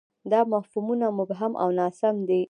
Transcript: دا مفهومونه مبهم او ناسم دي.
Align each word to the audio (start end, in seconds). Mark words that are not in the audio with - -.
دا 0.31 0.39
مفهومونه 0.53 1.07
مبهم 1.19 1.51
او 1.61 1.69
ناسم 1.79 2.15
دي. 2.27 2.39